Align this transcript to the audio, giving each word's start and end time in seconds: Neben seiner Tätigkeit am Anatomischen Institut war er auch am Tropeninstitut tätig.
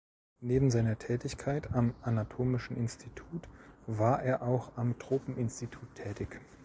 Neben 0.39 0.71
seiner 0.71 0.97
Tätigkeit 0.97 1.73
am 1.75 1.93
Anatomischen 2.01 2.75
Institut 2.75 3.47
war 3.85 4.23
er 4.23 4.41
auch 4.41 4.75
am 4.75 4.97
Tropeninstitut 4.97 5.93
tätig. 5.93 6.41